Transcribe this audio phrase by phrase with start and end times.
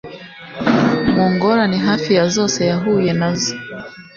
[1.15, 3.53] mu ngorane hafi ya zose yahuye na zo